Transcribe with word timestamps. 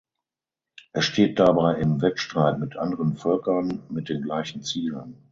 Er 0.93 1.03
steht 1.03 1.37
dabei 1.37 1.75
im 1.75 2.01
Wettstreit 2.01 2.57
mit 2.57 2.75
anderen 2.75 3.15
Völkern 3.17 3.83
mit 3.91 4.09
den 4.09 4.23
gleichen 4.23 4.63
Zielen. 4.63 5.15